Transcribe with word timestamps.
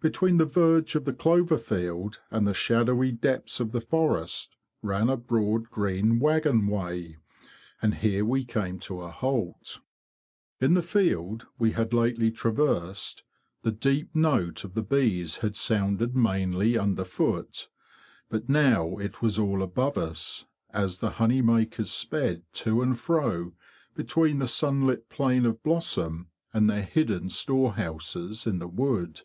Between 0.00 0.36
the 0.36 0.46
verge 0.46 0.94
of 0.94 1.06
the 1.06 1.12
clover 1.12 1.58
field 1.58 2.20
and 2.30 2.46
the 2.46 2.54
shadowy 2.54 3.10
depths 3.10 3.58
of 3.58 3.72
the 3.72 3.80
forest 3.80 4.54
ran 4.80 5.10
a 5.10 5.16
broad 5.16 5.70
green 5.70 6.20
waggon 6.20 6.68
way; 6.68 7.16
and 7.82 7.96
here 7.96 8.24
we 8.24 8.44
came 8.44 8.78
to 8.78 9.02
a 9.02 9.10
halt. 9.10 9.80
In 10.60 10.74
the 10.74 10.82
field 10.82 11.46
we 11.58 11.72
had 11.72 11.92
lately 11.92 12.30
traversed 12.30 13.24
the 13.62 13.72
deep 13.72 14.14
note 14.14 14.62
of 14.62 14.74
the 14.74 14.84
bees 14.84 15.38
had 15.38 15.56
sounded 15.56 16.14
mainly 16.14 16.78
underfoot; 16.78 17.68
but 18.28 18.48
now 18.48 18.98
it 18.98 19.20
was 19.20 19.36
all 19.36 19.64
above 19.64 19.98
us, 19.98 20.44
as 20.70 20.98
the 20.98 21.10
honeymakers 21.18 21.90
sped 21.90 22.44
to 22.52 22.82
and 22.82 23.00
fro 23.00 23.52
between 23.96 24.38
the 24.38 24.46
sunlit 24.46 25.08
plane 25.08 25.44
of 25.44 25.60
blossom 25.64 26.28
and 26.54 26.70
their 26.70 26.82
hidden 26.84 27.28
storehouses 27.28 28.46
in 28.46 28.60
the 28.60 28.68
wood. 28.68 29.22